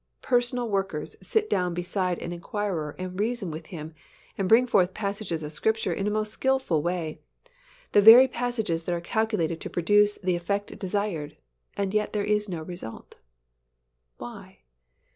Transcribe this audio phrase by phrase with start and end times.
[0.23, 3.93] Personal workers sit down beside an inquirer and reason with him,
[4.35, 7.19] and bring forward passages of Scripture in a most skillful way,
[7.91, 11.37] the very passages that are calculated to produce the effect desired
[11.77, 13.17] and yet there is no result.
[14.17, 14.61] Why?